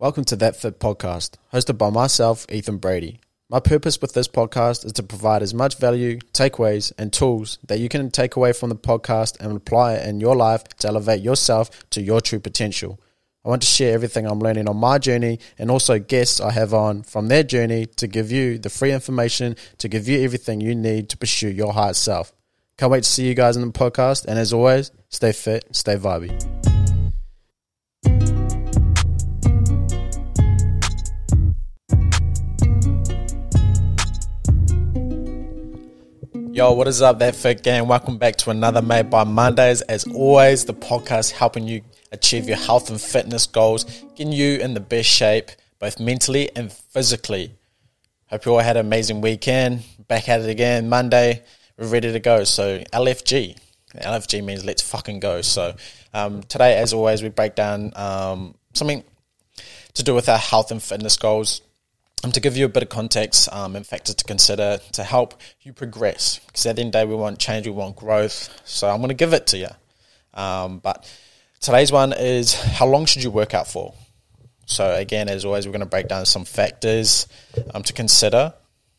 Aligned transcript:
Welcome 0.00 0.22
to 0.26 0.36
That 0.36 0.54
Fit 0.54 0.78
Podcast, 0.78 1.38
hosted 1.52 1.76
by 1.76 1.90
myself, 1.90 2.46
Ethan 2.52 2.76
Brady. 2.76 3.18
My 3.50 3.58
purpose 3.58 4.00
with 4.00 4.14
this 4.14 4.28
podcast 4.28 4.86
is 4.86 4.92
to 4.92 5.02
provide 5.02 5.42
as 5.42 5.52
much 5.52 5.76
value, 5.76 6.20
takeaways, 6.32 6.92
and 6.96 7.12
tools 7.12 7.58
that 7.66 7.80
you 7.80 7.88
can 7.88 8.08
take 8.12 8.36
away 8.36 8.52
from 8.52 8.68
the 8.68 8.76
podcast 8.76 9.40
and 9.40 9.56
apply 9.56 9.94
it 9.94 10.08
in 10.08 10.20
your 10.20 10.36
life 10.36 10.62
to 10.68 10.86
elevate 10.86 11.20
yourself 11.20 11.68
to 11.90 12.00
your 12.00 12.20
true 12.20 12.38
potential. 12.38 13.00
I 13.44 13.48
want 13.48 13.62
to 13.62 13.68
share 13.68 13.92
everything 13.92 14.24
I'm 14.24 14.38
learning 14.38 14.68
on 14.68 14.76
my 14.76 14.98
journey 14.98 15.40
and 15.58 15.68
also 15.68 15.98
guests 15.98 16.40
I 16.40 16.52
have 16.52 16.72
on 16.72 17.02
from 17.02 17.26
their 17.26 17.42
journey 17.42 17.86
to 17.96 18.06
give 18.06 18.30
you 18.30 18.56
the 18.56 18.70
free 18.70 18.92
information 18.92 19.56
to 19.78 19.88
give 19.88 20.06
you 20.06 20.22
everything 20.22 20.60
you 20.60 20.76
need 20.76 21.08
to 21.08 21.16
pursue 21.16 21.48
your 21.48 21.72
higher 21.72 21.92
self. 21.92 22.32
Can't 22.76 22.92
wait 22.92 23.02
to 23.02 23.10
see 23.10 23.26
you 23.26 23.34
guys 23.34 23.56
in 23.56 23.66
the 23.66 23.72
podcast. 23.72 24.26
And 24.26 24.38
as 24.38 24.52
always, 24.52 24.92
stay 25.08 25.32
fit, 25.32 25.64
stay 25.74 25.96
vibey. 25.96 26.67
Yo, 36.58 36.72
what 36.72 36.88
is 36.88 37.00
up, 37.00 37.20
that 37.20 37.36
fit 37.36 37.62
gang? 37.62 37.86
Welcome 37.86 38.18
back 38.18 38.34
to 38.34 38.50
another 38.50 38.82
Made 38.82 39.10
by 39.10 39.22
Mondays. 39.22 39.80
As 39.82 40.04
always, 40.08 40.64
the 40.64 40.74
podcast 40.74 41.30
helping 41.30 41.68
you 41.68 41.82
achieve 42.10 42.48
your 42.48 42.56
health 42.56 42.90
and 42.90 43.00
fitness 43.00 43.46
goals, 43.46 43.84
getting 44.16 44.32
you 44.32 44.58
in 44.58 44.74
the 44.74 44.80
best 44.80 45.08
shape, 45.08 45.52
both 45.78 46.00
mentally 46.00 46.50
and 46.56 46.72
physically. 46.72 47.54
Hope 48.26 48.44
you 48.44 48.54
all 48.54 48.58
had 48.58 48.76
an 48.76 48.84
amazing 48.84 49.20
weekend. 49.20 49.84
Back 50.08 50.28
at 50.28 50.40
it 50.40 50.50
again 50.50 50.88
Monday. 50.88 51.44
We're 51.78 51.86
ready 51.86 52.10
to 52.10 52.18
go. 52.18 52.42
So 52.42 52.80
LFG. 52.92 53.56
LFG 53.94 54.42
means 54.42 54.64
let's 54.64 54.82
fucking 54.82 55.20
go. 55.20 55.42
So 55.42 55.76
um, 56.12 56.42
today, 56.42 56.76
as 56.76 56.92
always, 56.92 57.22
we 57.22 57.28
break 57.28 57.54
down 57.54 57.92
um, 57.94 58.56
something 58.74 59.04
to 59.94 60.02
do 60.02 60.12
with 60.12 60.28
our 60.28 60.38
health 60.38 60.72
and 60.72 60.82
fitness 60.82 61.16
goals 61.16 61.60
um, 62.24 62.32
to 62.32 62.40
give 62.40 62.56
you 62.56 62.64
a 62.64 62.68
bit 62.68 62.82
of 62.82 62.88
context 62.88 63.48
um, 63.52 63.76
and 63.76 63.86
factors 63.86 64.14
to 64.16 64.24
consider 64.24 64.78
to 64.92 65.04
help 65.04 65.40
you 65.62 65.72
progress. 65.72 66.40
Because 66.46 66.66
at 66.66 66.76
the 66.76 66.82
end 66.82 66.94
of 66.94 67.00
the 67.00 67.06
day, 67.06 67.10
we 67.10 67.14
want 67.14 67.38
change, 67.38 67.66
we 67.66 67.72
want 67.72 67.96
growth. 67.96 68.60
So 68.64 68.88
I'm 68.88 68.98
going 68.98 69.08
to 69.08 69.14
give 69.14 69.32
it 69.32 69.46
to 69.48 69.58
you. 69.58 69.68
Um, 70.34 70.78
but 70.78 71.10
today's 71.60 71.92
one 71.92 72.12
is 72.12 72.54
how 72.54 72.86
long 72.86 73.06
should 73.06 73.22
you 73.22 73.30
work 73.30 73.54
out 73.54 73.68
for? 73.68 73.94
So 74.66 74.94
again, 74.94 75.28
as 75.28 75.44
always, 75.44 75.66
we're 75.66 75.72
going 75.72 75.80
to 75.80 75.86
break 75.86 76.08
down 76.08 76.26
some 76.26 76.44
factors 76.44 77.26
um, 77.74 77.82
to 77.84 77.92
consider 77.92 78.52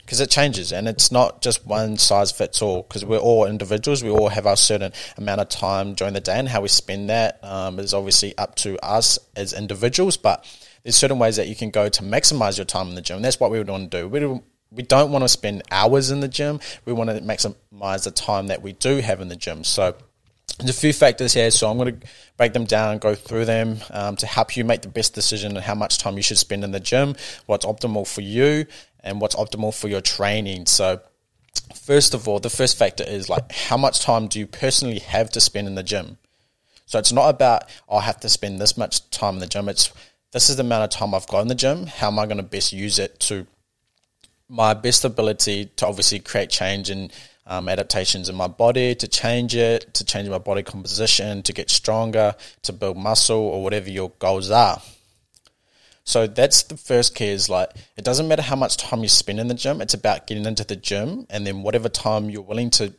because 0.10 0.22
it 0.22 0.32
changes 0.32 0.74
and 0.74 0.88
it's 0.88 1.12
not 1.12 1.40
just 1.40 1.68
one 1.68 1.96
size 1.96 2.32
fits 2.32 2.64
all 2.64 2.82
because 2.82 3.06
we're 3.06 3.20
all 3.20 3.46
individuals. 3.46 4.04
We 4.04 4.10
all 4.10 4.30
have 4.30 4.48
our 4.48 4.58
certain 4.58 4.92
amount 5.18 5.42
of 5.42 5.50
time 5.50 5.94
during 5.94 6.16
the 6.16 6.20
day 6.20 6.40
and 6.40 6.50
how 6.50 6.62
we 6.62 6.68
spend 6.68 7.12
that 7.12 7.40
um, 7.44 7.78
is 7.78 7.94
obviously 7.94 8.36
up 8.36 8.56
to 8.56 8.84
us 8.84 9.20
as 9.36 9.54
individuals. 9.54 10.18
But 10.18 10.44
there's 10.90 10.96
certain 10.96 11.20
ways 11.20 11.36
that 11.36 11.48
you 11.48 11.56
can 11.56 11.70
go 11.70 11.88
to 11.88 12.02
maximize 12.02 12.58
your 12.58 12.66
time 12.66 12.90
in 12.90 12.96
the 12.96 13.02
gym. 13.02 13.18
And 13.18 13.26
that's 13.26 13.40
what 13.40 13.52
we 13.52 13.60
would 13.60 13.70
want 13.70 13.92
to 13.92 14.02
do. 14.02 14.08
We 14.08 14.20
don't, 14.20 14.44
we 14.72 14.82
don't 14.82 15.12
want 15.12 15.24
to 15.24 15.30
spend 15.30 15.62
hours 15.70 16.10
in 16.10 16.20
the 16.20 16.28
gym. 16.28 16.60
We 16.84 16.94
want 16.94 17.12
to 17.12 17.22
maximize 17.22 18.06
the 18.06 18.12
time 18.12 18.48
that 18.48 18.64
we 18.64 18.74
do 18.74 18.98
have 18.98 19.22
in 19.22 19.28
the 19.28 19.36
gym. 19.36 19.64
So 19.64 19.96
there's 20.58 20.72
a 20.72 20.74
few 20.74 20.92
factors 20.92 21.36
here, 21.36 21.52
so 21.52 21.70
I'm 21.70 21.78
going 21.78 22.00
to 22.00 22.08
break 22.38 22.54
them 22.54 22.66
down 22.66 22.94
and 22.94 23.00
go 23.00 23.14
through 23.14 23.46
them 23.46 23.78
um, 23.92 24.16
to 24.16 24.26
help 24.26 24.58
you 24.58 24.66
make 24.66 24.82
the 24.82 24.88
best 24.88 25.14
decision 25.14 25.56
on 25.56 25.62
how 25.62 25.76
much 25.76 26.00
time 26.00 26.18
you 26.18 26.24
should 26.24 26.40
spend 26.40 26.64
in 26.64 26.72
the 26.72 26.80
gym, 26.80 27.16
what's 27.46 27.68
optimal 27.68 28.08
for 28.12 28.22
you, 28.22 28.66
and 29.02 29.22
what's 29.22 29.36
optimal 29.36 29.80
for 29.80 29.90
your 29.90 30.02
training. 30.02 30.66
So, 30.66 31.02
first 31.76 32.16
of 32.16 32.28
all, 32.28 32.40
the 32.40 32.50
first 32.50 32.80
factor 32.80 33.04
is 33.04 33.30
like 33.30 33.52
how 33.52 33.78
much 33.78 34.00
time 34.00 34.28
do 34.28 34.40
you 34.40 34.48
personally 34.48 34.98
have 35.00 35.30
to 35.34 35.40
spend 35.40 35.68
in 35.68 35.76
the 35.76 35.84
gym? 35.84 36.18
So, 36.88 36.98
it's 36.98 37.12
not 37.12 37.30
about, 37.30 37.70
oh, 37.88 37.98
I 37.98 38.02
have 38.02 38.20
to 38.22 38.30
spend 38.30 38.60
this 38.60 38.76
much 38.76 39.08
time 39.12 39.36
in 39.36 39.40
the 39.42 39.46
gym. 39.46 39.70
It's 39.70 39.94
this 40.32 40.50
is 40.50 40.58
the 40.58 40.64
amount 40.64 40.84
of 40.84 40.90
time 40.90 41.16
I've 41.16 41.28
got 41.28 41.42
in 41.42 41.48
the 41.48 41.56
gym. 41.56 41.88
How 41.88 42.08
am 42.08 42.20
I 42.20 42.26
going 42.26 42.38
to 42.38 42.44
best 42.44 42.72
use 42.72 43.00
it 43.00 43.20
to 43.22 43.48
my 44.48 44.74
best 44.74 45.06
ability 45.06 45.66
to 45.78 45.88
obviously 45.88 46.20
create 46.20 46.50
change 46.50 46.90
and 46.90 47.12
um, 47.46 47.68
adaptations 47.68 48.30
in 48.30 48.36
my 48.36 48.48
body, 48.48 48.94
to 48.96 49.08
change 49.08 49.56
it, 49.56 49.94
to 49.96 50.06
change 50.06 50.30
my 50.30 50.38
body 50.38 50.62
composition, 50.62 51.42
to 51.44 51.54
get 51.54 51.70
stronger, 51.70 52.36
to 52.64 52.74
build 52.74 52.98
muscle, 52.98 53.40
or 53.40 53.64
whatever 53.64 53.90
your 53.90 54.12
goals 54.20 54.52
are. 54.52 54.82
So 56.04 56.26
that's 56.26 56.64
the 56.64 56.78
first 56.78 57.16
key 57.16 57.28
is 57.28 57.50
like, 57.50 57.72
it 57.98 58.04
doesn't 58.04 58.28
matter 58.28 58.42
how 58.42 58.56
much 58.56 58.78
time 58.78 59.02
you 59.02 59.10
spend 59.10 59.40
in 59.40 59.48
the 59.48 59.54
gym, 59.54 59.82
it's 59.82 59.94
about 59.94 60.28
getting 60.28 60.46
into 60.46 60.64
the 60.64 60.76
gym 60.76 61.28
and 61.30 61.46
then 61.46 61.62
whatever 61.62 61.90
time 61.90 62.30
you're 62.30 62.42
willing 62.42 62.72
to 62.72 62.94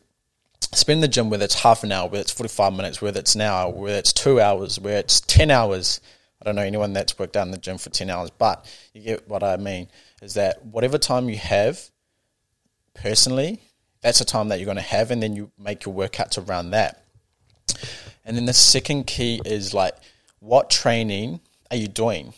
spend 0.73 0.99
in 0.99 1.01
the 1.01 1.09
gym, 1.09 1.31
whether 1.31 1.45
it's 1.45 1.61
half 1.61 1.83
an 1.83 1.91
hour, 1.91 2.09
whether 2.09 2.21
it's 2.21 2.33
45 2.33 2.73
minutes, 2.73 3.03
whether 3.03 3.19
it's 3.19 3.35
an 3.35 3.41
hour, 3.41 3.73
whether 3.73 3.99
it's 3.99 4.13
two 4.13 4.41
hours, 4.41 4.79
whether 4.79 4.99
it's 4.99 5.21
10 5.23 5.51
hours, 5.51 6.01
I 6.41 6.45
don't 6.45 6.57
know 6.57 6.63
anyone 6.63 6.93
that's 6.93 7.19
worked 7.19 7.37
out 7.37 7.47
in 7.47 7.51
the 7.51 7.59
gym 7.59 7.79
for 7.79 7.91
10 7.91 8.09
hours, 8.09 8.31
but 8.31 8.67
you 8.95 9.03
get 9.03 9.29
what 9.29 9.43
I 9.43 9.57
mean 9.57 9.89
is 10.23 10.35
that 10.35 10.65
whatever 10.65 10.97
time 10.97 11.29
you 11.29 11.37
have 11.37 11.91
personally, 12.95 13.61
that's 14.01 14.21
the 14.21 14.25
time 14.25 14.49
that 14.49 14.59
you're 14.59 14.67
going 14.67 14.77
to 14.77 14.83
have, 14.83 15.11
and 15.11 15.23
then 15.23 15.37
you 15.37 15.51
make 15.59 15.85
your 15.85 15.95
workouts 15.95 16.49
around 16.49 16.71
that. 16.71 17.05
And 18.25 18.37
then 18.37 18.47
the 18.47 18.55
second 18.55 19.07
key 19.07 19.41
is 19.45 19.75
like, 19.75 19.95
what 20.39 20.71
training 20.71 21.41
are 21.71 21.77
you 21.77 21.89
doing? 21.89 22.33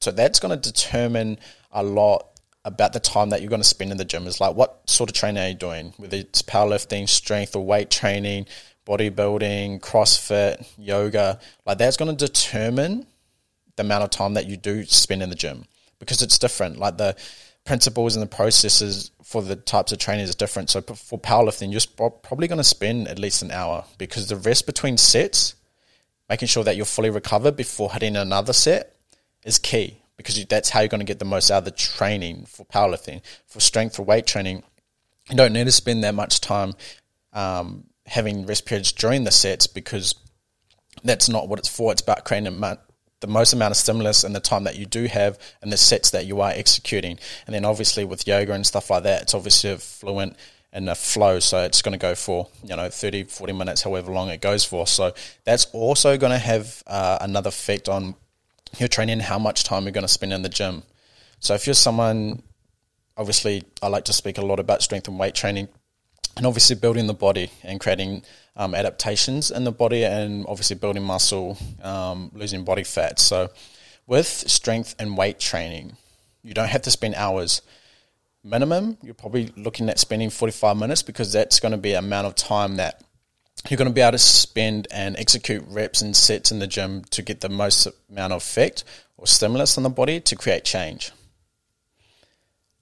So 0.00 0.10
that's 0.10 0.40
going 0.40 0.58
to 0.58 0.72
determine 0.72 1.38
a 1.70 1.82
lot 1.82 2.26
about 2.64 2.92
the 2.92 3.00
time 3.00 3.30
that 3.30 3.40
you're 3.40 3.50
going 3.50 3.62
to 3.62 3.68
spend 3.68 3.92
in 3.92 3.96
the 3.96 4.04
gym. 4.04 4.26
Is 4.26 4.40
like, 4.40 4.56
what 4.56 4.80
sort 4.88 5.10
of 5.10 5.14
training 5.14 5.42
are 5.42 5.48
you 5.48 5.54
doing? 5.54 5.94
Whether 5.96 6.18
it's 6.18 6.42
powerlifting, 6.42 7.08
strength, 7.08 7.54
or 7.54 7.64
weight 7.64 7.90
training, 7.90 8.46
bodybuilding, 8.86 9.80
CrossFit, 9.80 10.66
yoga, 10.76 11.38
like 11.64 11.78
that's 11.78 11.96
going 11.96 12.16
to 12.16 12.26
determine 12.26 13.06
the 13.78 13.84
amount 13.84 14.04
of 14.04 14.10
time 14.10 14.34
that 14.34 14.46
you 14.46 14.56
do 14.56 14.84
spend 14.84 15.22
in 15.22 15.30
the 15.30 15.36
gym 15.36 15.64
because 15.98 16.20
it's 16.20 16.38
different. 16.38 16.78
Like 16.78 16.98
the 16.98 17.16
principles 17.64 18.16
and 18.16 18.22
the 18.22 18.34
processes 18.34 19.10
for 19.22 19.42
the 19.42 19.56
types 19.56 19.92
of 19.92 19.98
training 19.98 20.24
is 20.24 20.34
different. 20.34 20.70
So 20.70 20.82
for 20.82 21.18
powerlifting, 21.18 21.72
you're 21.72 22.10
probably 22.10 22.48
going 22.48 22.58
to 22.58 22.64
spend 22.64 23.08
at 23.08 23.18
least 23.18 23.42
an 23.42 23.50
hour 23.50 23.84
because 23.98 24.28
the 24.28 24.36
rest 24.36 24.66
between 24.66 24.96
sets, 24.96 25.54
making 26.28 26.48
sure 26.48 26.64
that 26.64 26.76
you're 26.76 26.86
fully 26.86 27.10
recovered 27.10 27.56
before 27.56 27.92
hitting 27.92 28.16
another 28.16 28.52
set, 28.52 28.96
is 29.44 29.58
key 29.58 29.98
because 30.16 30.44
that's 30.46 30.70
how 30.70 30.80
you're 30.80 30.88
going 30.88 31.00
to 31.00 31.04
get 31.04 31.20
the 31.20 31.24
most 31.24 31.50
out 31.50 31.58
of 31.58 31.64
the 31.64 31.70
training 31.70 32.44
for 32.46 32.66
powerlifting. 32.66 33.22
For 33.46 33.60
strength 33.60 33.98
or 33.98 34.04
weight 34.04 34.26
training, 34.26 34.64
you 35.30 35.36
don't 35.36 35.52
need 35.52 35.64
to 35.64 35.72
spend 35.72 36.02
that 36.04 36.14
much 36.14 36.40
time 36.40 36.74
um, 37.32 37.84
having 38.06 38.46
rest 38.46 38.66
periods 38.66 38.92
during 38.92 39.24
the 39.24 39.30
sets 39.30 39.66
because 39.66 40.14
that's 41.04 41.28
not 41.28 41.48
what 41.48 41.58
it's 41.58 41.68
for. 41.68 41.92
It's 41.92 42.02
about 42.02 42.24
creating 42.24 42.48
the 43.20 43.26
most 43.26 43.52
amount 43.52 43.72
of 43.72 43.76
stimulus 43.76 44.24
and 44.24 44.34
the 44.34 44.40
time 44.40 44.64
that 44.64 44.76
you 44.76 44.86
do 44.86 45.06
have 45.06 45.38
and 45.62 45.72
the 45.72 45.76
sets 45.76 46.10
that 46.10 46.26
you 46.26 46.40
are 46.40 46.50
executing. 46.50 47.18
And 47.46 47.54
then 47.54 47.64
obviously 47.64 48.04
with 48.04 48.26
yoga 48.26 48.52
and 48.52 48.66
stuff 48.66 48.90
like 48.90 49.02
that, 49.02 49.22
it's 49.22 49.34
obviously 49.34 49.76
fluent 49.76 50.36
and 50.72 50.88
a 50.88 50.94
flow. 50.94 51.40
So 51.40 51.62
it's 51.64 51.82
going 51.82 51.92
to 51.92 51.98
go 51.98 52.14
for, 52.14 52.48
you 52.62 52.76
know, 52.76 52.88
30, 52.88 53.24
40 53.24 53.52
minutes, 53.52 53.82
however 53.82 54.12
long 54.12 54.28
it 54.28 54.40
goes 54.40 54.64
for. 54.64 54.86
So 54.86 55.12
that's 55.44 55.66
also 55.66 56.16
going 56.16 56.32
to 56.32 56.38
have 56.38 56.82
uh, 56.86 57.18
another 57.20 57.48
effect 57.48 57.88
on 57.88 58.14
your 58.78 58.88
training, 58.88 59.20
how 59.20 59.38
much 59.38 59.64
time 59.64 59.84
you're 59.84 59.92
going 59.92 60.02
to 60.02 60.08
spend 60.08 60.32
in 60.32 60.42
the 60.42 60.48
gym. 60.48 60.82
So 61.40 61.54
if 61.54 61.66
you're 61.66 61.74
someone, 61.74 62.42
obviously 63.16 63.64
I 63.82 63.88
like 63.88 64.04
to 64.06 64.12
speak 64.12 64.38
a 64.38 64.44
lot 64.44 64.60
about 64.60 64.82
strength 64.82 65.08
and 65.08 65.18
weight 65.18 65.34
training 65.34 65.68
and 66.38 66.46
obviously 66.46 66.76
building 66.76 67.08
the 67.08 67.14
body 67.14 67.50
and 67.64 67.80
creating 67.80 68.22
um, 68.56 68.74
adaptations 68.74 69.50
in 69.50 69.64
the 69.64 69.72
body 69.72 70.04
and 70.04 70.46
obviously 70.48 70.76
building 70.76 71.02
muscle, 71.02 71.58
um, 71.82 72.30
losing 72.32 72.64
body 72.64 72.84
fat. 72.84 73.18
So, 73.18 73.50
with 74.06 74.26
strength 74.26 74.94
and 74.98 75.18
weight 75.18 75.38
training, 75.40 75.96
you 76.42 76.54
don't 76.54 76.68
have 76.68 76.82
to 76.82 76.90
spend 76.90 77.16
hours. 77.16 77.60
Minimum, 78.44 78.98
you're 79.02 79.14
probably 79.14 79.52
looking 79.56 79.90
at 79.90 79.98
spending 79.98 80.30
45 80.30 80.76
minutes 80.76 81.02
because 81.02 81.32
that's 81.32 81.60
going 81.60 81.72
to 81.72 81.78
be 81.78 81.92
amount 81.92 82.28
of 82.28 82.36
time 82.36 82.76
that 82.76 83.02
you're 83.68 83.76
going 83.76 83.88
to 83.88 83.94
be 83.94 84.00
able 84.00 84.12
to 84.12 84.18
spend 84.18 84.86
and 84.92 85.16
execute 85.18 85.64
reps 85.68 86.00
and 86.00 86.16
sets 86.16 86.52
in 86.52 86.60
the 86.60 86.68
gym 86.68 87.02
to 87.10 87.20
get 87.20 87.40
the 87.40 87.48
most 87.48 87.88
amount 88.08 88.32
of 88.32 88.40
effect 88.40 88.84
or 89.16 89.26
stimulus 89.26 89.76
on 89.76 89.82
the 89.82 89.90
body 89.90 90.20
to 90.20 90.36
create 90.36 90.64
change. 90.64 91.10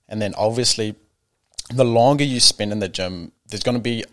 And 0.08 0.20
then 0.20 0.35
obviously, 0.37 0.94
the 1.75 1.85
longer 1.85 2.23
you 2.23 2.38
spend 2.38 2.70
in 2.70 2.79
the 2.79 2.88
gym, 2.88 3.32
there's 3.48 3.62
going 3.62 3.76
to 3.76 3.82
be 3.82 4.04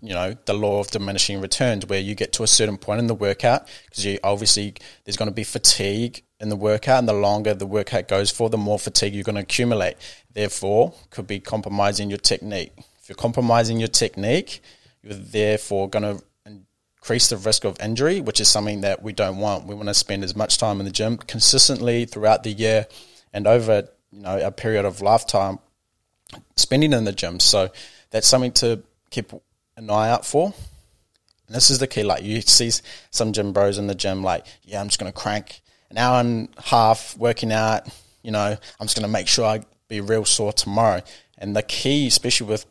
you 0.00 0.14
know 0.14 0.36
the 0.44 0.54
law 0.54 0.80
of 0.80 0.90
diminishing 0.90 1.40
returns 1.40 1.86
where 1.86 1.98
you 1.98 2.14
get 2.14 2.32
to 2.32 2.42
a 2.42 2.46
certain 2.46 2.76
point 2.76 3.00
in 3.00 3.06
the 3.06 3.14
workout 3.14 3.68
because 3.86 4.04
you 4.04 4.18
obviously 4.22 4.74
there's 5.04 5.16
going 5.16 5.28
to 5.28 5.34
be 5.34 5.44
fatigue 5.44 6.22
in 6.40 6.48
the 6.48 6.56
workout 6.56 7.00
and 7.00 7.08
the 7.08 7.12
longer 7.12 7.54
the 7.54 7.66
workout 7.66 8.06
goes 8.06 8.30
for 8.30 8.48
the 8.48 8.58
more 8.58 8.78
fatigue 8.78 9.14
you're 9.14 9.24
going 9.24 9.34
to 9.34 9.42
accumulate. 9.42 9.96
Therefore 10.32 10.94
could 11.10 11.26
be 11.26 11.40
compromising 11.40 12.10
your 12.10 12.18
technique. 12.18 12.72
If 13.00 13.08
you're 13.08 13.16
compromising 13.16 13.78
your 13.78 13.88
technique 13.88 14.62
you're 15.02 15.14
therefore 15.14 15.88
going 15.88 16.18
to 16.18 16.22
increase 16.46 17.28
the 17.28 17.36
risk 17.36 17.64
of 17.64 17.80
injury 17.80 18.20
which 18.20 18.40
is 18.40 18.48
something 18.48 18.82
that 18.82 19.02
we 19.02 19.12
don't 19.12 19.38
want. 19.38 19.66
We 19.66 19.74
want 19.74 19.88
to 19.88 19.94
spend 19.94 20.22
as 20.22 20.36
much 20.36 20.58
time 20.58 20.78
in 20.80 20.86
the 20.86 20.92
gym 20.92 21.16
consistently 21.16 22.04
throughout 22.04 22.44
the 22.44 22.52
year 22.52 22.86
and 23.32 23.46
over 23.46 23.88
you 24.12 24.22
know 24.22 24.38
a 24.38 24.52
period 24.52 24.84
of 24.84 25.00
lifetime 25.00 25.58
spending 26.56 26.92
in 26.92 27.04
the 27.04 27.12
gym. 27.12 27.40
So 27.40 27.70
that's 28.10 28.26
something 28.26 28.52
to 28.52 28.82
keep 29.10 29.32
an 29.76 29.90
eye 29.90 30.10
out 30.10 30.26
for. 30.26 30.52
And 31.46 31.56
this 31.56 31.70
is 31.70 31.78
the 31.78 31.86
key. 31.86 32.02
Like 32.02 32.22
you 32.22 32.40
see 32.40 32.70
some 33.10 33.32
gym 33.32 33.52
bros 33.52 33.78
in 33.78 33.86
the 33.86 33.94
gym, 33.94 34.22
like, 34.22 34.46
yeah, 34.62 34.80
I'm 34.80 34.88
just 34.88 35.00
going 35.00 35.10
to 35.10 35.18
crank 35.18 35.62
an 35.90 35.98
hour 35.98 36.20
and 36.20 36.48
a 36.56 36.62
half 36.62 37.16
working 37.16 37.52
out, 37.52 37.88
you 38.22 38.30
know, 38.30 38.56
I'm 38.80 38.86
just 38.86 38.96
going 38.96 39.06
to 39.06 39.12
make 39.12 39.28
sure 39.28 39.46
I 39.46 39.62
be 39.88 40.00
real 40.00 40.24
sore 40.24 40.52
tomorrow. 40.52 41.02
And 41.38 41.56
the 41.56 41.62
key, 41.62 42.06
especially 42.06 42.48
with 42.48 42.66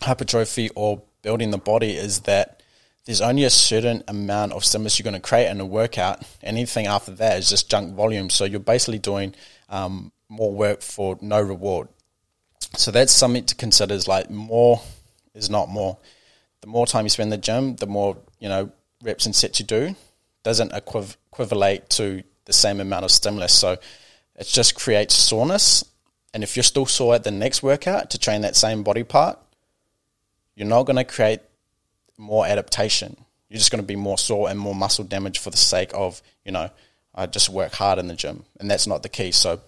hypertrophy 0.00 0.70
or 0.76 1.02
building 1.22 1.50
the 1.50 1.58
body, 1.58 1.92
is 1.92 2.20
that 2.20 2.62
there's 3.06 3.20
only 3.20 3.44
a 3.44 3.50
certain 3.50 4.02
amount 4.08 4.52
of 4.52 4.64
stimulus 4.64 4.98
you're 4.98 5.04
going 5.04 5.14
to 5.14 5.20
create 5.20 5.48
in 5.50 5.60
a 5.60 5.66
workout. 5.66 6.22
Anything 6.42 6.86
after 6.86 7.10
that 7.12 7.38
is 7.38 7.50
just 7.50 7.68
junk 7.68 7.94
volume. 7.94 8.30
So 8.30 8.44
you're 8.44 8.60
basically 8.60 8.98
doing 8.98 9.34
um, 9.68 10.12
more 10.28 10.52
work 10.52 10.80
for 10.80 11.18
no 11.20 11.40
reward. 11.40 11.88
So 12.76 12.90
that's 12.90 13.12
something 13.12 13.44
to 13.46 13.54
consider. 13.54 13.94
Is 13.94 14.08
like 14.08 14.30
more 14.30 14.80
is 15.34 15.50
not 15.50 15.68
more. 15.68 15.98
The 16.60 16.66
more 16.66 16.86
time 16.86 17.04
you 17.04 17.10
spend 17.10 17.32
in 17.32 17.38
the 17.40 17.44
gym, 17.44 17.76
the 17.76 17.86
more 17.86 18.16
you 18.38 18.48
know 18.48 18.70
reps 19.02 19.26
and 19.26 19.34
sets 19.34 19.60
you 19.60 19.66
do 19.66 19.94
doesn't 20.42 20.72
equiv- 20.72 21.16
equivalent 21.32 21.88
to 21.90 22.22
the 22.44 22.52
same 22.52 22.80
amount 22.80 23.04
of 23.04 23.10
stimulus. 23.10 23.58
So 23.58 23.76
it 24.36 24.46
just 24.46 24.74
creates 24.74 25.14
soreness. 25.14 25.84
And 26.32 26.42
if 26.42 26.56
you're 26.56 26.64
still 26.64 26.86
sore 26.86 27.14
at 27.14 27.24
the 27.24 27.30
next 27.30 27.62
workout 27.62 28.10
to 28.10 28.18
train 28.18 28.42
that 28.42 28.56
same 28.56 28.82
body 28.82 29.04
part, 29.04 29.38
you're 30.54 30.68
not 30.68 30.84
going 30.84 30.96
to 30.96 31.04
create 31.04 31.40
more 32.18 32.46
adaptation. 32.46 33.16
You're 33.48 33.58
just 33.58 33.70
going 33.70 33.82
to 33.82 33.86
be 33.86 33.96
more 33.96 34.18
sore 34.18 34.48
and 34.48 34.58
more 34.58 34.74
muscle 34.74 35.04
damage 35.04 35.38
for 35.38 35.50
the 35.50 35.56
sake 35.56 35.92
of, 35.94 36.22
you 36.44 36.52
know, 36.52 36.70
I 37.14 37.26
just 37.26 37.48
work 37.48 37.72
hard 37.72 37.98
in 37.98 38.08
the 38.08 38.14
gym. 38.14 38.44
And 38.58 38.70
that's 38.70 38.86
not 38.86 39.02
the 39.02 39.08
key. 39.08 39.30
So 39.30 39.60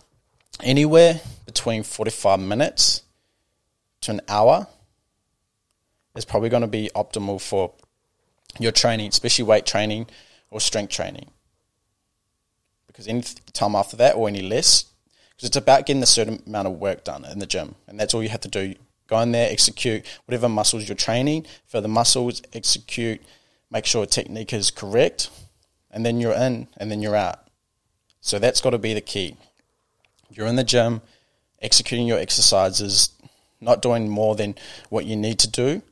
anywhere 0.62 1.20
between 1.66 1.82
45 1.82 2.38
minutes 2.38 3.02
to 4.00 4.12
an 4.12 4.20
hour 4.28 4.68
is 6.14 6.24
probably 6.24 6.48
going 6.48 6.60
to 6.60 6.68
be 6.68 6.88
optimal 6.94 7.40
for 7.40 7.72
your 8.60 8.70
training, 8.70 9.08
especially 9.08 9.44
weight 9.44 9.66
training 9.66 10.06
or 10.52 10.60
strength 10.60 10.92
training. 10.92 11.28
Because 12.86 13.08
any 13.08 13.22
time 13.52 13.74
after 13.74 13.96
that 13.96 14.14
or 14.14 14.28
any 14.28 14.42
less, 14.42 14.84
because 15.30 15.48
it's 15.48 15.56
about 15.56 15.86
getting 15.86 16.04
a 16.04 16.06
certain 16.06 16.40
amount 16.46 16.68
of 16.68 16.74
work 16.74 17.02
done 17.02 17.24
in 17.24 17.40
the 17.40 17.46
gym. 17.46 17.74
And 17.88 17.98
that's 17.98 18.14
all 18.14 18.22
you 18.22 18.28
have 18.28 18.42
to 18.42 18.48
do. 18.48 18.74
Go 19.08 19.18
in 19.18 19.32
there, 19.32 19.50
execute 19.50 20.06
whatever 20.26 20.48
muscles 20.48 20.88
you're 20.88 20.94
training. 20.94 21.46
For 21.66 21.80
the 21.80 21.88
muscles, 21.88 22.42
execute, 22.52 23.20
make 23.72 23.86
sure 23.86 24.06
technique 24.06 24.52
is 24.52 24.70
correct, 24.70 25.30
and 25.90 26.06
then 26.06 26.20
you're 26.20 26.32
in, 26.32 26.68
and 26.76 26.92
then 26.92 27.02
you're 27.02 27.16
out. 27.16 27.40
So 28.20 28.38
that's 28.38 28.60
got 28.60 28.70
to 28.70 28.78
be 28.78 28.94
the 28.94 29.00
key. 29.00 29.36
You're 30.30 30.46
in 30.46 30.54
the 30.54 30.62
gym, 30.62 31.02
executing 31.60 32.06
your 32.06 32.18
exercises, 32.18 33.10
not 33.60 33.82
doing 33.82 34.08
more 34.08 34.34
than 34.34 34.54
what 34.90 35.06
you 35.06 35.16
need 35.16 35.38
to 35.40 35.50
do. 35.50 35.82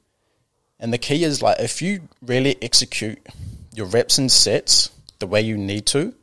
And 0.79 0.93
the 0.93 0.99
key 0.99 1.25
is 1.25 1.43
like 1.43 1.61
if 1.61 1.81
you 1.81 2.09
really 2.23 2.57
execute 2.63 3.19
your 3.75 3.87
reps 3.87 4.19
and 4.19 4.31
sets 4.31 4.91
the 5.19 5.27
way 5.27 5.41
you 5.41 5.57
need 5.57 5.87
to, 5.87 6.15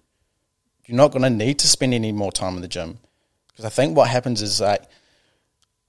you're 0.85 0.97
not 0.97 1.11
going 1.11 1.23
to 1.23 1.29
need 1.29 1.59
to 1.59 1.67
spend 1.67 1.93
any 1.93 2.11
more 2.11 2.31
time 2.31 2.55
in 2.55 2.61
the 2.61 2.67
gym. 2.67 2.99
Because 3.47 3.65
I 3.65 3.69
think 3.69 3.95
what 3.95 4.09
happens 4.09 4.41
is 4.41 4.61
like 4.61 4.83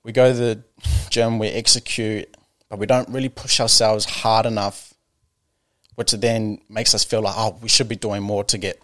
we 0.04 0.12
go 0.12 0.32
to 0.32 0.38
the 0.38 0.62
gym, 1.10 1.38
we 1.38 1.48
execute, 1.48 2.28
but 2.68 2.78
we 2.78 2.86
don't 2.86 3.08
really 3.08 3.28
push 3.28 3.60
ourselves 3.60 4.04
hard 4.04 4.46
enough, 4.46 4.94
which 5.94 6.12
then 6.12 6.60
makes 6.68 6.94
us 6.94 7.04
feel 7.04 7.22
like, 7.22 7.34
oh, 7.36 7.58
we 7.62 7.68
should 7.68 7.88
be 7.88 7.96
doing 7.96 8.22
more 8.22 8.44
to 8.44 8.58
get, 8.58 8.80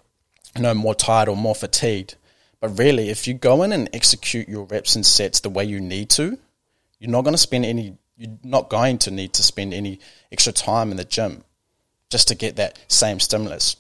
you 0.55 0.63
know, 0.63 0.75
more 0.75 0.95
tired 0.95 1.29
or 1.29 1.37
more 1.37 1.55
fatigued. 1.55 2.17
But 2.61 2.79
really, 2.79 3.09
if 3.09 3.29
you 3.29 3.35
go 3.35 3.63
in 3.63 3.73
and 3.73 3.89
execute 3.93 4.49
your 4.49 4.65
reps 4.65 4.97
and 4.97 5.07
sets 5.07 5.41
the 5.41 5.49
way 5.49 5.65
you 5.65 5.81
need 5.81 6.11
to, 6.11 6.39
you're 6.99 7.11
not 7.11 7.23
going 7.23 7.35
to 7.35 7.39
spend 7.39 7.65
any, 7.65 7.97
you're 8.17 8.39
not 8.43 8.69
going 8.69 8.99
to 8.99 9.11
need 9.11 9.33
to 9.35 9.43
spend 9.43 9.73
any 9.73 10.01
extra 10.33 10.53
time 10.53 10.91
in 10.91 10.97
the 10.97 11.05
gym 11.05 11.45
just 12.11 12.29
to 12.29 12.35
get 12.35 12.57
that 12.57 12.79
same 12.89 13.21
stimulus. 13.21 13.77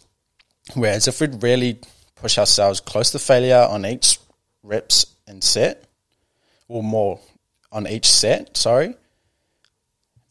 Whereas 0.75 1.09
if 1.09 1.21
we 1.21 1.27
really 1.27 1.81
push 2.15 2.39
ourselves 2.39 2.81
close 2.81 3.11
to 3.13 3.19
failure 3.19 3.67
on 3.69 3.87
each 3.87 4.19
reps 4.63 5.07
and 5.27 5.43
set, 5.43 5.85
or 6.69 6.83
more 6.83 7.19
on 7.73 7.87
each 7.89 8.09
set, 8.09 8.57
sorry, 8.57 8.95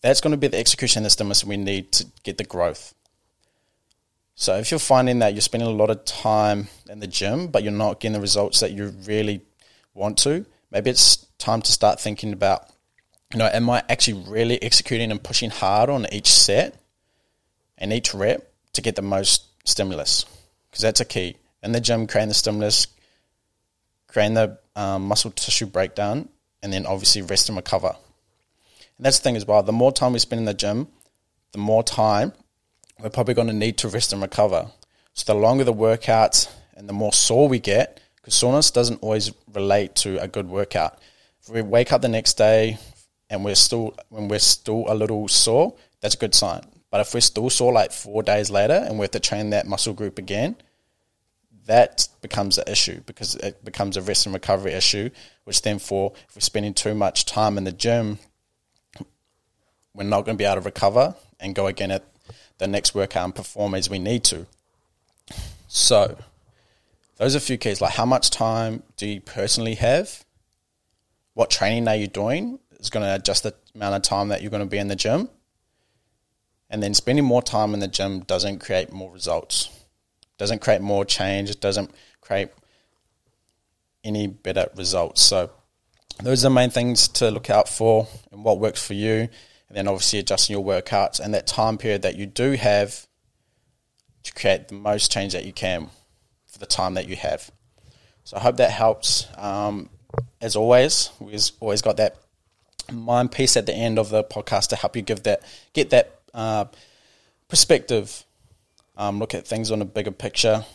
that's 0.02 0.22
going 0.22 0.32
to 0.32 0.38
be 0.38 0.48
the 0.48 0.58
execution 0.60 1.00
and 1.00 1.08
the 1.08 1.10
stimulus 1.10 1.44
we 1.44 1.58
need 1.58 1.92
to 1.94 2.06
get 2.24 2.38
the 2.38 2.44
growth. 2.44 2.94
So 4.40 4.56
if 4.56 4.70
you're 4.70 4.80
finding 4.80 5.20
that 5.20 5.34
you're 5.34 5.42
spending 5.42 5.68
a 5.68 5.72
lot 5.72 5.90
of 5.90 6.06
time 6.06 6.68
in 6.88 7.00
the 7.00 7.08
gym, 7.08 7.48
but 7.48 7.64
you're 7.64 7.72
not 7.72 8.00
getting 8.00 8.14
the 8.14 8.22
results 8.22 8.60
that 8.60 8.72
you 8.72 8.90
really 9.08 9.42
want 9.96 10.20
to, 10.20 10.46
maybe 10.70 10.92
it's 10.92 11.26
time 11.40 11.60
to 11.64 11.72
start 11.72 12.00
thinking 12.00 12.34
about, 12.34 12.70
you 13.34 13.40
know, 13.40 13.50
am 13.52 13.68
I 13.68 13.82
actually 13.90 14.24
really 14.30 14.62
executing 14.62 15.10
and 15.10 15.22
pushing 15.22 15.50
hard 15.50 15.90
on 15.90 16.06
each 16.14 16.30
set 16.30 16.80
and 17.80 17.92
each 17.92 18.14
rep 18.14 18.48
to 18.74 18.82
get 18.84 18.96
the 18.96 19.02
most 19.02 19.48
stimulus? 19.68 20.26
Because 20.70 20.84
that's 20.84 21.00
a 21.00 21.06
key. 21.06 21.38
In 21.64 21.72
the 21.72 21.82
gym, 21.82 22.06
creating 22.06 22.30
the 22.30 22.36
stimulus, 22.36 22.86
creating 24.08 24.36
the 24.36 24.60
um, 24.76 25.08
muscle 25.08 25.32
tissue 25.32 25.66
breakdown, 25.66 26.30
and 26.62 26.72
then 26.72 26.86
obviously 26.86 27.24
rest 27.24 27.50
and 27.50 27.56
recover. 27.56 27.96
And 28.98 29.06
that's 29.06 29.18
the 29.18 29.24
thing 29.24 29.36
as 29.36 29.48
well. 29.48 29.64
The 29.64 29.72
more 29.74 29.92
time 29.92 30.14
we 30.14 30.20
spend 30.20 30.42
in 30.42 30.46
the 30.46 30.54
gym, 30.54 30.90
the 31.54 31.58
more 31.58 31.82
time 31.82 32.34
we're 33.02 33.10
probably 33.10 33.34
going 33.34 33.48
to 33.48 33.54
need 33.54 33.78
to 33.80 33.88
rest 33.88 34.14
and 34.14 34.22
recover. 34.22 34.68
So 35.14 35.34
the 35.34 35.40
longer 35.40 35.64
the 35.64 35.74
workouts 35.74 36.50
and 36.76 36.88
the 36.88 36.94
more 36.94 37.14
sore 37.14 37.48
we 37.48 37.60
get, 37.60 38.00
because 38.16 38.36
soreness 38.36 38.72
doesn't 38.72 39.02
always 39.02 39.32
relate 39.54 39.96
to 39.98 40.22
a 40.22 40.28
good 40.28 40.48
workout. 40.48 41.00
If 41.42 41.50
we 41.50 41.62
wake 41.62 41.92
up 41.92 42.02
the 42.02 42.10
next 42.10 42.34
day 42.34 42.78
and 43.30 43.44
we're 43.44 43.56
still 43.56 43.96
when 44.10 44.28
we're 44.28 44.40
still 44.40 44.86
a 44.88 44.96
little 44.96 45.28
sore, 45.28 45.76
that's 46.02 46.16
a 46.16 46.18
good 46.18 46.36
sign. 46.36 46.62
But 46.90 47.02
if 47.02 47.14
we're 47.14 47.22
still 47.22 47.50
sore 47.50 47.74
like 47.74 47.92
four 47.92 48.24
days 48.24 48.50
later 48.50 48.84
and 48.86 48.98
we 48.98 49.04
have 49.04 49.12
to 49.12 49.20
train 49.20 49.52
that 49.52 49.68
muscle 49.68 49.94
group 49.94 50.18
again, 50.18 50.56
that 51.66 52.08
becomes 52.22 52.58
an 52.58 52.64
issue 52.68 53.02
because 53.06 53.36
it 53.36 53.64
becomes 53.64 53.98
a 53.98 54.02
rest 54.02 54.26
and 54.26 54.34
recovery 54.34 54.74
issue, 54.74 55.10
which 55.44 55.62
then 55.62 55.80
for 55.80 56.14
if 56.30 56.36
we're 56.36 56.42
spending 56.42 56.74
too 56.74 56.96
much 56.96 57.26
time 57.26 57.58
in 57.58 57.66
the 57.66 57.72
gym, 57.72 58.20
we're 59.94 60.04
not 60.04 60.26
going 60.26 60.38
to 60.38 60.42
be 60.42 60.46
able 60.46 60.62
to 60.62 60.66
recover 60.66 61.16
and 61.40 61.56
go 61.56 61.68
again 61.68 61.92
at 61.92 62.06
the 62.58 62.68
next 62.68 62.96
workout 62.96 63.26
and 63.26 63.36
perform 63.36 63.76
as 63.76 63.90
we 63.90 64.00
need 64.00 64.24
to. 64.26 64.46
So, 65.68 66.18
those 67.18 67.36
are 67.36 67.40
a 67.40 67.42
few 67.42 67.58
keys 67.58 67.82
like 67.82 67.94
how 67.94 68.06
much 68.06 68.30
time 68.30 68.84
do 68.96 69.08
you 69.08 69.22
personally 69.22 69.76
have? 69.76 70.24
What 71.34 71.50
training 71.50 71.88
are 71.88 71.96
you 71.96 72.08
doing 72.08 72.60
is 72.80 72.90
going 72.90 73.06
to 73.06 73.16
adjust 73.16 73.44
the 73.44 73.54
amount 73.76 73.96
of 73.96 74.02
time 74.02 74.30
that 74.30 74.42
you're 74.42 74.52
going 74.52 74.64
to 74.64 74.70
be 74.70 74.78
in 74.78 74.88
the 74.88 74.96
gym. 74.96 75.30
And 76.70 76.84
then 76.84 76.94
spending 76.94 77.26
more 77.26 77.42
time 77.42 77.74
in 77.74 77.80
the 77.80 77.88
gym 77.88 78.22
doesn't 78.22 78.60
create 78.60 78.92
more 78.92 79.12
results, 79.12 79.70
doesn't 80.38 80.62
create 80.62 80.82
more 80.82 81.06
change, 81.06 81.58
doesn't 81.60 81.92
create 82.22 82.50
any 84.04 84.28
better 84.28 84.68
results. 84.76 85.22
So, 85.22 85.52
those 86.24 86.44
are 86.44 86.50
the 86.50 86.56
main 86.56 86.72
things 86.72 87.08
to 87.10 87.30
look 87.30 87.50
out 87.50 87.70
for 87.70 88.08
and 88.32 88.44
what 88.44 88.60
works 88.60 88.86
for 88.86 88.96
you 88.96 89.30
and 89.68 89.78
then 89.78 89.88
obviously 89.88 90.20
adjusting 90.20 90.56
your 90.56 90.64
workouts 90.64 91.20
and 91.20 91.34
that 91.34 91.48
time 91.48 91.78
period 91.78 92.02
that 92.04 92.16
you 92.16 92.26
do 92.26 92.54
have 92.54 93.08
to 94.24 94.34
create 94.34 94.68
the 94.68 94.76
most 94.76 95.12
change 95.12 95.34
that 95.34 95.46
you 95.46 95.54
can 95.54 95.90
for 96.48 96.60
the 96.60 96.66
time 96.66 96.94
that 96.96 97.08
you 97.08 97.16
have. 97.16 97.52
So 98.24 98.38
I 98.38 98.40
hope 98.40 98.58
that 98.58 98.72
helps. 98.72 99.28
Um, 99.38 99.90
as 100.42 100.56
always, 100.56 101.12
we've 101.20 101.50
always 101.60 101.82
got 101.82 101.98
that 101.98 102.18
mind 102.92 103.32
piece 103.32 103.58
at 103.58 103.66
the 103.66 103.74
end 103.74 104.00
of 104.00 104.10
the 104.10 104.24
podcast 104.24 104.70
to 104.70 104.76
help 104.76 104.96
you 104.96 105.02
give 105.02 105.24
that 105.24 105.42
get 105.74 105.90
that 105.90 106.20
uh, 106.34 106.66
perspective, 107.48 108.26
um, 108.96 109.20
look 109.20 109.34
at 109.34 109.48
things 109.48 109.72
on 109.72 109.82
a 109.82 109.86
bigger 109.86 110.12
picture. 110.12 110.66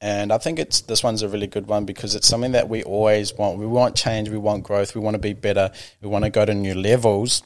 And 0.00 0.32
I 0.32 0.38
think 0.38 0.58
it's 0.58 0.80
this 0.80 1.04
one's 1.04 1.22
a 1.22 1.28
really 1.28 1.46
good 1.46 1.68
one 1.68 1.84
because 1.84 2.16
it's 2.16 2.26
something 2.26 2.52
that 2.52 2.68
we 2.68 2.82
always 2.82 3.32
want. 3.34 3.58
We 3.58 3.66
want 3.66 3.94
change, 3.94 4.28
we 4.30 4.38
want 4.38 4.64
growth, 4.64 4.96
we 4.96 5.00
want 5.00 5.14
to 5.14 5.20
be 5.20 5.32
better, 5.32 5.70
we 6.00 6.08
want 6.08 6.24
to 6.24 6.30
go 6.30 6.44
to 6.44 6.54
new 6.54 6.74
levels. 6.74 7.42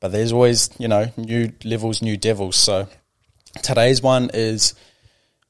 But 0.00 0.12
there's 0.12 0.32
always, 0.32 0.70
you 0.78 0.88
know, 0.88 1.12
new 1.16 1.52
levels, 1.62 2.00
new 2.00 2.16
devils. 2.16 2.56
So 2.56 2.88
today's 3.62 4.02
one 4.02 4.30
is 4.32 4.74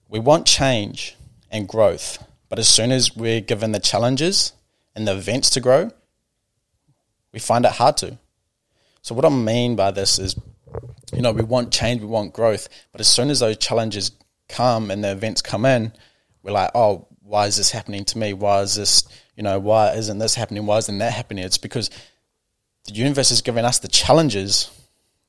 we 0.09 0.19
want 0.19 0.47
change 0.47 1.17
and 1.51 1.69
growth. 1.69 2.25
But 2.49 2.59
as 2.59 2.69
soon 2.69 2.91
as 2.91 3.15
we're 3.15 3.41
given 3.41 3.73
the 3.73 3.79
challenges 3.79 4.53
and 4.97 5.07
the 5.07 5.17
events 5.17 5.51
to 5.51 5.61
grow, 5.61 5.93
we 7.33 7.39
find 7.39 7.65
it 7.65 7.73
hard 7.73 7.97
to. 7.99 8.19
So 9.03 9.15
what 9.15 9.25
I 9.25 9.29
mean 9.29 9.77
by 9.77 9.93
this 9.93 10.19
is, 10.19 10.35
you 11.13 11.23
know, 11.23 11.33
we 11.33 11.43
want 11.43 11.73
change, 11.73 12.01
we 12.01 12.09
want 12.09 12.33
growth, 12.33 12.69
but 12.93 13.01
as 13.01 13.09
soon 13.09 13.31
as 13.31 13.41
those 13.41 13.57
challenges 13.57 14.11
come 14.49 14.91
and 14.91 15.03
the 15.05 15.13
events 15.13 15.43
come 15.43 15.65
in, 15.65 15.93
we're 16.43 16.53
like, 16.53 16.73
oh, 16.75 17.07
why 17.23 17.47
is 17.47 17.57
this 17.57 17.71
happening 17.71 18.05
to 18.07 18.19
me? 18.19 18.33
Why 18.33 18.63
is 18.63 18.75
this, 18.75 19.05
you 19.37 19.45
know, 19.45 19.61
why 19.61 19.93
isn't 19.93 20.19
this 20.19 20.35
happening? 20.35 20.67
Why 20.67 20.79
isn't 20.79 20.99
that 20.99 21.13
happening? 21.13 21.45
It's 21.45 21.59
because 21.59 21.89
the 22.87 22.95
universe 22.95 23.31
is 23.31 23.43
giving 23.43 23.65
us 23.65 23.79
the 23.79 23.89
challenges 23.89 24.71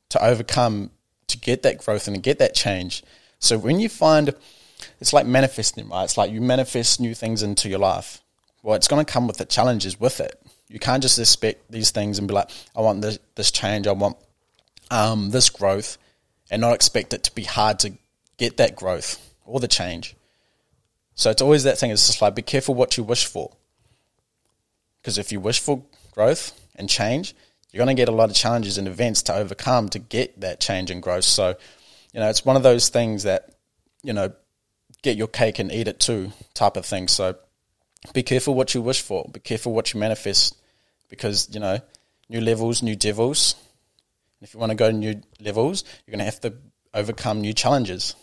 to 0.09 0.23
overcome 0.23 0.91
to 1.27 1.37
get 1.37 1.63
that 1.63 1.77
growth 1.77 2.07
and 2.07 2.15
to 2.15 2.21
get 2.21 2.39
that 2.39 2.53
change. 2.53 3.03
So 3.39 3.57
when 3.57 3.79
you 3.79 3.89
find 3.89 4.33
it's 4.99 5.13
like 5.13 5.25
manifesting, 5.25 5.89
right? 5.89 6.03
It's 6.03 6.17
like 6.17 6.31
you 6.31 6.41
manifest 6.41 6.99
new 6.99 7.13
things 7.13 7.43
into 7.43 7.69
your 7.69 7.79
life. 7.79 8.21
Well, 8.63 8.75
it's 8.75 8.87
going 8.87 9.03
to 9.03 9.11
come 9.11 9.27
with 9.27 9.37
the 9.37 9.45
challenges 9.45 9.99
with 9.99 10.19
it. 10.19 10.39
You 10.67 10.79
can't 10.79 11.01
just 11.01 11.19
expect 11.19 11.71
these 11.71 11.91
things 11.91 12.19
and 12.19 12.27
be 12.27 12.33
like, 12.33 12.49
I 12.75 12.81
want 12.81 13.01
this, 13.01 13.19
this 13.35 13.51
change, 13.51 13.87
I 13.87 13.91
want 13.91 14.17
um, 14.89 15.31
this 15.31 15.49
growth, 15.49 15.97
and 16.49 16.61
not 16.61 16.73
expect 16.73 17.13
it 17.13 17.23
to 17.23 17.35
be 17.35 17.43
hard 17.43 17.79
to 17.79 17.93
get 18.37 18.57
that 18.57 18.75
growth 18.75 19.33
or 19.45 19.59
the 19.59 19.67
change. 19.67 20.15
So 21.15 21.29
it's 21.29 21.41
always 21.41 21.63
that 21.63 21.77
thing. 21.77 21.91
It's 21.91 22.07
just 22.07 22.21
like 22.21 22.35
be 22.35 22.41
careful 22.41 22.75
what 22.75 22.97
you 22.97 23.03
wish 23.03 23.25
for, 23.25 23.51
because 25.01 25.17
if 25.17 25.31
you 25.31 25.39
wish 25.39 25.59
for 25.59 25.83
growth 26.11 26.59
and 26.75 26.89
change, 26.89 27.35
you're 27.71 27.83
going 27.83 27.95
to 27.95 27.99
get 27.99 28.09
a 28.09 28.15
lot 28.15 28.29
of 28.29 28.35
challenges 28.35 28.77
and 28.77 28.87
events 28.87 29.23
to 29.23 29.33
overcome 29.33 29.89
to 29.89 29.99
get 29.99 30.39
that 30.41 30.59
change 30.59 30.91
and 30.91 31.01
growth. 31.01 31.23
So, 31.23 31.55
you 32.13 32.19
know, 32.19 32.29
it's 32.29 32.45
one 32.45 32.55
of 32.55 32.63
those 32.63 32.89
things 32.89 33.23
that 33.23 33.51
you 34.03 34.13
know, 34.13 34.31
get 35.01 35.17
your 35.17 35.27
cake 35.27 35.59
and 35.59 35.71
eat 35.71 35.87
it 35.87 35.99
too 35.99 36.31
type 36.53 36.77
of 36.77 36.85
thing. 36.85 37.07
So 37.07 37.35
be 38.13 38.23
careful 38.23 38.53
what 38.53 38.73
you 38.73 38.81
wish 38.81 39.01
for. 39.01 39.29
Be 39.31 39.39
careful 39.39 39.73
what 39.73 39.93
you 39.93 39.99
manifest 39.99 40.55
because, 41.09 41.49
you 41.53 41.59
know, 41.59 41.79
new 42.29 42.41
levels, 42.41 42.81
new 42.81 42.95
devils. 42.95 43.55
If 44.41 44.53
you 44.53 44.59
want 44.59 44.71
to 44.71 44.75
go 44.75 44.89
to 44.89 44.97
new 44.97 45.21
levels, 45.39 45.83
you're 46.05 46.11
going 46.11 46.19
to 46.19 46.25
have 46.25 46.41
to 46.41 46.53
overcome 46.93 47.41
new 47.41 47.53
challenges 47.53 48.15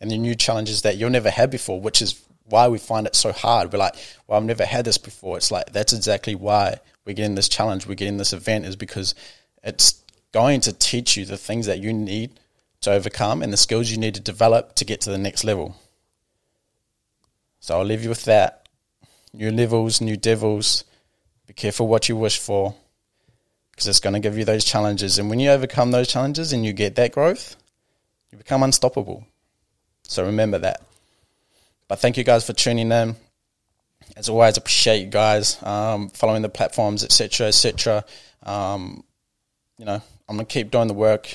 and 0.00 0.10
the 0.10 0.18
new 0.18 0.34
challenges 0.34 0.82
that 0.82 0.96
you'll 0.96 1.10
never 1.10 1.30
had 1.30 1.50
before, 1.50 1.80
which 1.80 2.02
is 2.02 2.20
why 2.44 2.66
we 2.68 2.78
find 2.78 3.06
it 3.06 3.14
so 3.14 3.32
hard. 3.32 3.72
We're 3.72 3.78
like, 3.78 3.94
well, 4.26 4.38
I've 4.38 4.44
never 4.44 4.64
had 4.64 4.84
this 4.84 4.98
before. 4.98 5.36
It's 5.36 5.52
like, 5.52 5.72
that's 5.72 5.92
exactly 5.92 6.34
why 6.34 6.80
we're 7.10 7.14
getting 7.14 7.34
this 7.34 7.48
challenge, 7.48 7.88
we're 7.88 7.96
getting 7.96 8.18
this 8.18 8.32
event 8.32 8.66
is 8.66 8.76
because 8.76 9.16
it's 9.64 10.00
going 10.30 10.60
to 10.60 10.72
teach 10.72 11.16
you 11.16 11.24
the 11.24 11.36
things 11.36 11.66
that 11.66 11.80
you 11.80 11.92
need 11.92 12.30
to 12.82 12.92
overcome 12.92 13.42
and 13.42 13.52
the 13.52 13.56
skills 13.56 13.90
you 13.90 13.98
need 13.98 14.14
to 14.14 14.20
develop 14.20 14.76
to 14.76 14.84
get 14.84 15.00
to 15.00 15.10
the 15.10 15.18
next 15.18 15.42
level. 15.42 15.74
So 17.58 17.76
I'll 17.76 17.84
leave 17.84 18.04
you 18.04 18.10
with 18.10 18.26
that. 18.26 18.68
New 19.32 19.50
levels, 19.50 20.00
new 20.00 20.16
devils. 20.16 20.84
Be 21.48 21.52
careful 21.52 21.88
what 21.88 22.08
you 22.08 22.14
wish 22.14 22.38
for 22.38 22.76
because 23.72 23.88
it's 23.88 23.98
going 23.98 24.14
to 24.14 24.20
give 24.20 24.38
you 24.38 24.44
those 24.44 24.64
challenges. 24.64 25.18
And 25.18 25.28
when 25.28 25.40
you 25.40 25.50
overcome 25.50 25.90
those 25.90 26.06
challenges 26.06 26.52
and 26.52 26.64
you 26.64 26.72
get 26.72 26.94
that 26.94 27.10
growth, 27.10 27.56
you 28.30 28.38
become 28.38 28.62
unstoppable. 28.62 29.26
So 30.04 30.24
remember 30.24 30.58
that. 30.58 30.80
But 31.88 31.98
thank 31.98 32.16
you 32.16 32.22
guys 32.22 32.46
for 32.46 32.52
tuning 32.52 32.92
in. 32.92 33.16
As 34.16 34.28
always, 34.28 34.56
appreciate 34.56 35.00
you 35.00 35.06
guys 35.06 35.62
um, 35.62 36.08
following 36.10 36.42
the 36.42 36.48
platforms, 36.48 37.04
etc., 37.04 37.48
etc. 37.48 38.04
Um, 38.42 39.04
you 39.78 39.84
know, 39.84 40.02
I'm 40.28 40.36
gonna 40.36 40.44
keep 40.44 40.70
doing 40.70 40.88
the 40.88 40.94
work, 40.94 41.32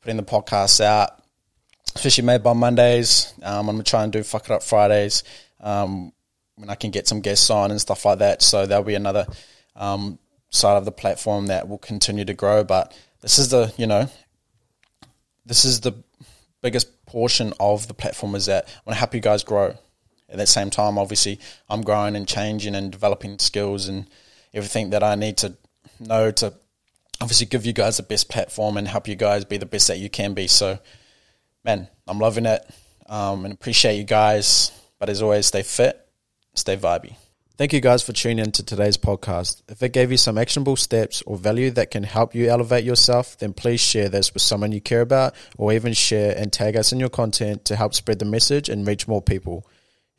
putting 0.00 0.16
the 0.16 0.22
podcasts 0.22 0.80
out, 0.80 1.22
especially 1.94 2.24
made 2.24 2.42
by 2.42 2.52
Mondays. 2.52 3.32
Um, 3.42 3.68
I'm 3.68 3.76
gonna 3.76 3.84
try 3.84 4.04
and 4.04 4.12
do 4.12 4.22
fuck 4.22 4.46
it 4.46 4.50
up 4.50 4.62
Fridays 4.62 5.22
um, 5.60 6.12
when 6.56 6.70
I 6.70 6.74
can 6.74 6.90
get 6.90 7.06
some 7.06 7.20
guests 7.20 7.50
on 7.50 7.70
and 7.70 7.80
stuff 7.80 8.04
like 8.04 8.18
that. 8.18 8.42
So 8.42 8.66
there'll 8.66 8.84
be 8.84 8.94
another 8.94 9.26
um, 9.74 10.18
side 10.50 10.76
of 10.76 10.84
the 10.84 10.92
platform 10.92 11.46
that 11.46 11.68
will 11.68 11.78
continue 11.78 12.24
to 12.24 12.34
grow. 12.34 12.64
But 12.64 12.96
this 13.20 13.38
is 13.38 13.50
the 13.50 13.72
you 13.76 13.86
know 13.86 14.08
this 15.44 15.64
is 15.64 15.80
the 15.80 15.92
biggest 16.60 17.06
portion 17.06 17.52
of 17.60 17.86
the 17.86 17.94
platform 17.94 18.34
is 18.34 18.46
that 18.46 18.66
I 18.66 18.80
want 18.84 18.96
to 18.96 18.98
help 18.98 19.14
you 19.14 19.20
guys 19.20 19.44
grow. 19.44 19.76
At 20.28 20.38
the 20.38 20.46
same 20.46 20.70
time, 20.70 20.98
obviously, 20.98 21.38
I'm 21.68 21.82
growing 21.82 22.16
and 22.16 22.26
changing 22.26 22.74
and 22.74 22.90
developing 22.90 23.38
skills 23.38 23.88
and 23.88 24.06
everything 24.52 24.90
that 24.90 25.02
I 25.02 25.14
need 25.14 25.36
to 25.38 25.56
know 26.00 26.30
to 26.32 26.54
obviously 27.20 27.46
give 27.46 27.64
you 27.64 27.72
guys 27.72 27.96
the 27.96 28.02
best 28.02 28.28
platform 28.28 28.76
and 28.76 28.88
help 28.88 29.08
you 29.08 29.14
guys 29.14 29.44
be 29.44 29.56
the 29.56 29.66
best 29.66 29.88
that 29.88 29.98
you 29.98 30.10
can 30.10 30.34
be. 30.34 30.46
So, 30.46 30.78
man, 31.64 31.88
I'm 32.06 32.18
loving 32.18 32.46
it 32.46 32.68
um, 33.08 33.44
and 33.44 33.54
appreciate 33.54 33.96
you 33.96 34.04
guys. 34.04 34.72
But 34.98 35.10
as 35.10 35.22
always, 35.22 35.46
stay 35.46 35.62
fit, 35.62 36.06
stay 36.54 36.76
vibey. 36.76 37.16
Thank 37.58 37.72
you 37.72 37.80
guys 37.80 38.02
for 38.02 38.12
tuning 38.12 38.44
in 38.44 38.52
to 38.52 38.62
today's 38.62 38.98
podcast. 38.98 39.62
If 39.68 39.82
it 39.82 39.94
gave 39.94 40.10
you 40.10 40.18
some 40.18 40.36
actionable 40.36 40.76
steps 40.76 41.22
or 41.22 41.38
value 41.38 41.70
that 41.70 41.90
can 41.90 42.02
help 42.02 42.34
you 42.34 42.50
elevate 42.50 42.84
yourself, 42.84 43.38
then 43.38 43.54
please 43.54 43.80
share 43.80 44.10
this 44.10 44.34
with 44.34 44.42
someone 44.42 44.72
you 44.72 44.80
care 44.82 45.00
about 45.00 45.34
or 45.56 45.72
even 45.72 45.94
share 45.94 46.36
and 46.36 46.52
tag 46.52 46.76
us 46.76 46.92
in 46.92 47.00
your 47.00 47.08
content 47.08 47.64
to 47.64 47.76
help 47.76 47.94
spread 47.94 48.18
the 48.18 48.26
message 48.26 48.68
and 48.68 48.86
reach 48.86 49.08
more 49.08 49.22
people. 49.22 49.66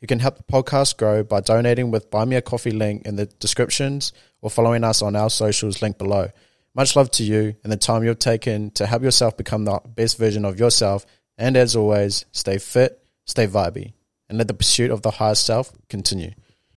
You 0.00 0.06
can 0.06 0.20
help 0.20 0.36
the 0.36 0.44
podcast 0.44 0.96
grow 0.96 1.24
by 1.24 1.40
donating 1.40 1.90
with 1.90 2.10
Buy 2.10 2.24
Me 2.24 2.36
a 2.36 2.42
Coffee 2.42 2.70
link 2.70 3.04
in 3.04 3.16
the 3.16 3.26
descriptions 3.26 4.12
or 4.40 4.48
following 4.48 4.84
us 4.84 5.02
on 5.02 5.16
our 5.16 5.28
socials 5.28 5.82
link 5.82 5.98
below. 5.98 6.28
Much 6.72 6.94
love 6.94 7.10
to 7.12 7.24
you 7.24 7.56
and 7.64 7.72
the 7.72 7.76
time 7.76 8.04
you've 8.04 8.20
taken 8.20 8.70
to 8.72 8.86
help 8.86 9.02
yourself 9.02 9.36
become 9.36 9.64
the 9.64 9.80
best 9.96 10.16
version 10.16 10.44
of 10.44 10.58
yourself. 10.58 11.04
And 11.36 11.56
as 11.56 11.74
always, 11.74 12.26
stay 12.30 12.58
fit, 12.58 13.02
stay 13.24 13.48
vibey, 13.48 13.94
and 14.28 14.38
let 14.38 14.46
the 14.46 14.54
pursuit 14.54 14.92
of 14.92 15.02
the 15.02 15.10
higher 15.10 15.34
self 15.34 15.72
continue. 15.88 16.30